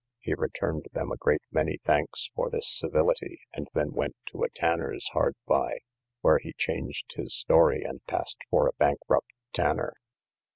[0.17, 4.49] He returned them a great many thanks for this civility, and then went to a
[4.49, 5.77] tanner's hard by,
[6.21, 9.93] where he changed his story, and passed for a bankrupt tanner.